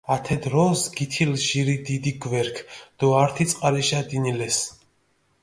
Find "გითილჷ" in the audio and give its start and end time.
0.95-1.37